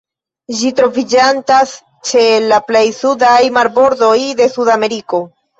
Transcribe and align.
Ĝi 0.61 0.71
troviĝantas 0.79 1.75
ĉe 2.11 2.23
la 2.47 2.59
plej 2.71 2.83
sudaj 3.03 3.37
marbordoj 3.59 4.17
de 4.41 4.53
Sudameriko. 4.57 5.25